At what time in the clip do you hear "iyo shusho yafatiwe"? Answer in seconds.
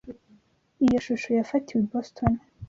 0.85-1.79